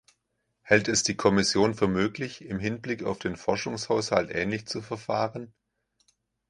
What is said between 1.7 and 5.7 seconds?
für möglich, im Hinblick auf den Forschungshaushalt ähnlich zu verfahren?